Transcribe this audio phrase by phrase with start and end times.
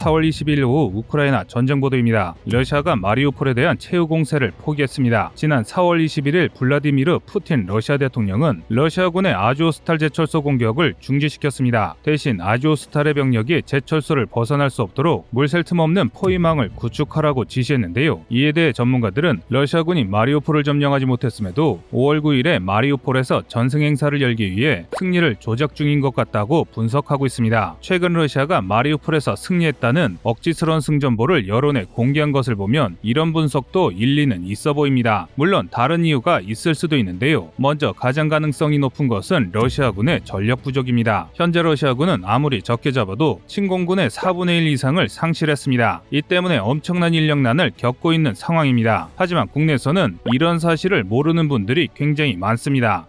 [0.00, 2.34] 4월 22일 오후 우크라이나 전쟁 보도입니다.
[2.46, 5.32] 러시아가 마리우폴에 대한 채우 공세를 포기했습니다.
[5.34, 11.96] 지난 4월 21일 블라디미르 푸틴 러시아 대통령은 러시아군의 아조스탈 제철소 공격을 중지시켰습니다.
[12.02, 18.24] 대신 아조스탈의 병력이 제철소를 벗어날 수 없도록 물샐 틈 없는 포위망을 구축하라고 지시했는데요.
[18.30, 25.36] 이에 대해 전문가들은 러시아군이 마리우폴을 점령하지 못했음에도 5월 9일에 마리우폴에서 전승 행사를 열기 위해 승리를
[25.40, 27.76] 조작 중인 것 같다고 분석하고 있습니다.
[27.80, 34.72] 최근 러시아가 마리우폴에서 승리했다 는 억지스러운 승전보를 여론에 공개한 것을 보면 이런 분석도 일리는 있어
[34.72, 35.26] 보입니다.
[35.34, 37.50] 물론 다른 이유가 있을 수도 있는데요.
[37.56, 41.28] 먼저 가장 가능성이 높은 것은 러시아군의 전력 부족입니다.
[41.34, 46.02] 현재 러시아군은 아무리 적게 잡아도 침공군의 4분의 1 이상을 상실했습니다.
[46.10, 49.08] 이 때문에 엄청난 인력난을 겪고 있는 상황입니다.
[49.16, 53.06] 하지만 국내에서는 이런 사실을 모르는 분들이 굉장히 많습니다.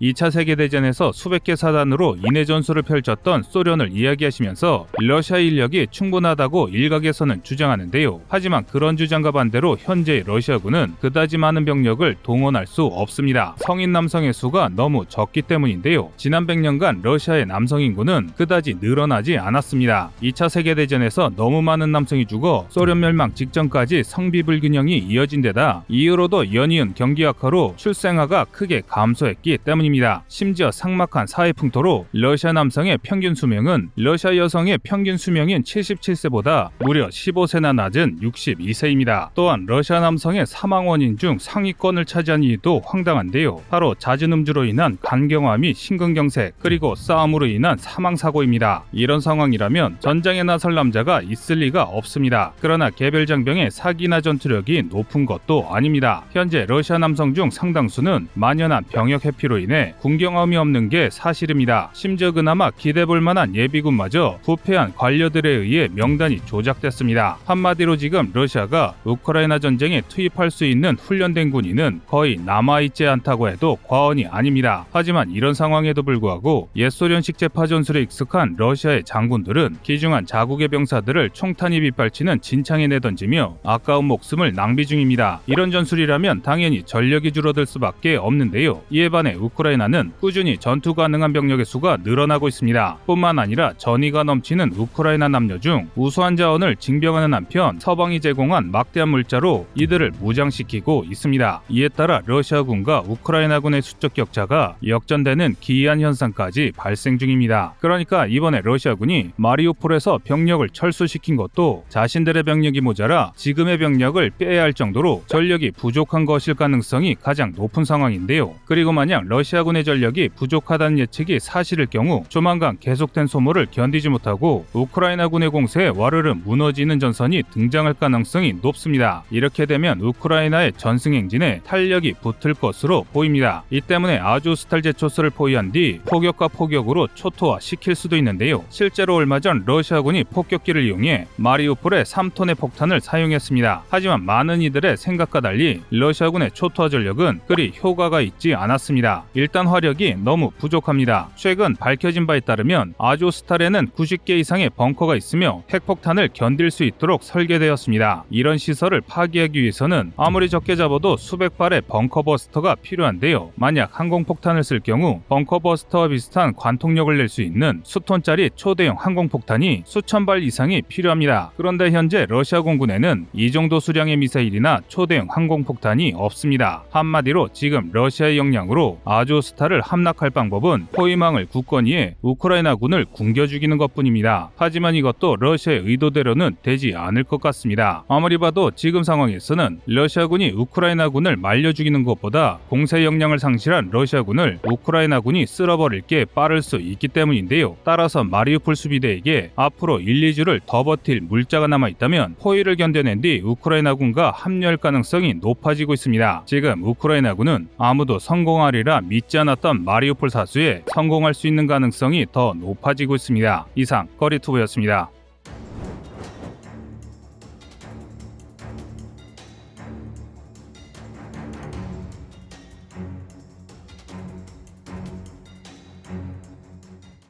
[0.00, 8.20] 2차 세계대전에서 수백 개 사단으로 인해 전술을 펼쳤던 소련을 이야기하시면서 러시아 인력이 충분하다고 일각에서는 주장하는데요.
[8.28, 13.56] 하지만 그런 주장과 반대로 현재 러시아군은 그다지 많은 병력을 동원할 수 없습니다.
[13.58, 16.12] 성인 남성의 수가 너무 적기 때문인데요.
[16.16, 20.10] 지난 100년간 러시아의 남성 인구는 그다지 늘어나지 않았습니다.
[20.22, 26.92] 2차 세계대전에서 너무 많은 남성이 죽어 소련 멸망 직전까지 성비 불균형이 이어진 데다 이후로도 연이은
[26.94, 29.87] 경기 악화로 출생아가 크게 감소했기 때문입니다.
[29.88, 30.22] 때문입니다.
[30.28, 37.74] 심지어 삭막한 사회 풍토로 러시아 남성의 평균 수명은 러시아 여성의 평균 수명인 77세보다 무려 15세나
[37.74, 39.30] 낮은 62세입니다.
[39.34, 43.62] 또한 러시아 남성의 사망 원인 중 상위권을 차지한 이유도 황당한데요.
[43.68, 48.84] 바로 잦은 음주로 인한 간경화 및 심근경색 그리고 싸움으로 인한 사망 사고입니다.
[48.92, 52.52] 이런 상황이라면 전장에 나설 남자가 있을 리가 없습니다.
[52.60, 56.24] 그러나 개별 장병의 사기나 전투력이 높은 것도 아닙니다.
[56.32, 61.90] 현재 러시아 남성 중 상당수는 만연한 병역 회피로 인해 군경험이 없는 게 사실입니다.
[61.92, 67.38] 심지어 그나마 기대볼 만한 예비군마저 부패한 관료들에 의해 명단이 조작됐습니다.
[67.44, 74.26] 한마디로 지금 러시아가 우크라이나 전쟁에 투입할 수 있는 훈련된 군인은 거의 남아있지 않다고 해도 과언이
[74.26, 74.86] 아닙니다.
[74.92, 82.40] 하지만 이런 상황에도 불구하고 옛소련식 제파 전술에 익숙한 러시아의 장군들은 기중한 자국의 병사들을 총탄이 빗발치는
[82.40, 85.40] 진창에 내던지며 아까운 목숨을 낭비 중입니다.
[85.46, 88.82] 이런 전술이라면 당연히 전력이 줄어들 수밖에 없는데요.
[88.90, 92.98] 이에 반해 우크라이나 우크라이나는 꾸준히 전투 가능한 병력의 수가 늘어나고 있습니다.
[93.06, 99.66] 뿐만 아니라 전의가 넘치는 우크라이나 남녀 중 우수한 자원을 징병하는 한편 서방이 제공한 막대한 물자로
[99.74, 101.62] 이들을 무장시키고 있습니다.
[101.68, 107.74] 이에 따라 러시아군과 우크라이나군의 수적 격차가 역전되는 기이한 현상까지 발생 중입니다.
[107.80, 115.24] 그러니까 이번에 러시아군이 마리오폴에서 병력을 철수시킨 것도 자신들의 병력이 모자라 지금의 병력을 빼야 할 정도로
[115.26, 118.54] 전력이 부족한 것일 가능성이 가장 높은 상황인데요.
[118.64, 125.50] 그리고 만약 러시아 러시아군의 전력이 부족하다는 예측이 사실일 경우 조만간 계속된 소모를 견디지 못하고 우크라이나군의
[125.50, 129.24] 공세에 와르르 무너지는 전선이 등장할 가능성이 높습니다.
[129.30, 133.64] 이렇게 되면 우크라이나의 전승 행진에 탄력이 붙을 것으로 보입니다.
[133.70, 138.64] 이 때문에 아주스탈 제초스를 포위한 뒤 포격과 포격으로 초토화 시킬 수도 있는데요.
[138.68, 143.84] 실제로 얼마 전 러시아군이 폭격기를 이용해 마리우폴에 3톤의 폭탄을 사용했습니다.
[143.88, 149.24] 하지만 많은 이들의 생각과 달리 러시아군의 초토화 전력은 그리 효과가 있지 않았습니다.
[149.34, 151.30] 일단 화력이 너무 부족합니다.
[151.34, 158.24] 최근 밝혀진 바에 따르면 아조스탈에는 90개 이상의 벙커가 있으며 핵폭탄을 견딜 수 있도록 설계되었습니다.
[158.30, 163.52] 이런 시설을 파괴하기 위해서는 아무리 적게 잡아도 수백 발의 벙커 버스터가 필요한데요.
[163.54, 170.24] 만약 항공폭탄을 쓸 경우 벙커 버스터와 비슷한 관통력을 낼 수 있는 수톤짜리 초대형 항공폭탄이 수천
[170.24, 171.52] 발 이상이 필요합니다.
[171.58, 176.84] 그런데 현재 러시아 공군에는 이 정도 수량의 미사일이나 초대형 항공폭탄이 없습니다.
[176.90, 183.76] 한마디로 지금 러시아의 역량으로 아주 아조스타를 함락할 방법은 포위망을 굳건히 해 우크라이나 군을 굶겨 죽이는
[183.76, 184.50] 것뿐입니다.
[184.56, 188.04] 하지만 이것도 러시아의 의도대로는 되지 않을 것 같습니다.
[188.08, 196.02] 아무리 봐도 지금 상황에서는 러시아군이 우크라이나군을 말려 죽이는 것보다 공세 역량을 상실한 러시아군을 우크라이나군이 쓸어버릴
[196.02, 197.76] 게 빠를 수 있기 때문인데요.
[197.84, 204.30] 따라서 마리우폴 수비대에게 앞으로 1, 2주를 더 버틸 물자가 남아 있다면 포위를 견뎌낸 뒤 우크라이나군과
[204.30, 206.42] 합류할 가능성이 높아지고 있습니다.
[206.46, 213.16] 지금 우크라이나군은 아무도 성공하리라 믿 믿지 않았던 마리우폴 사수에 성공할 수 있는 가능성이 더 높아지고
[213.16, 213.66] 있습니다.
[213.74, 215.10] 이상 꺼리투브였습니다.